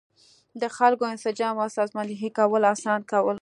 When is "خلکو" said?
0.77-1.03